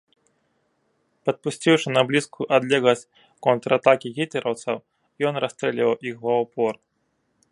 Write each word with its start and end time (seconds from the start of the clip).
Падпусціўшы 1.29 1.87
на 1.97 2.01
блізкую 2.11 2.47
адлегласць 2.57 3.05
контратакі 3.49 4.13
гітлераўцаў, 4.17 4.77
ён 5.31 5.39
расстрэльваў 5.47 5.93
іх 6.13 6.21
ва 6.27 6.35
ўпор. 6.45 6.73